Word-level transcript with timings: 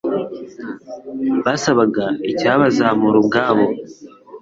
basabaga 1.45 2.05
icyabazamura 2.31 3.15
ubwabo 3.23 3.65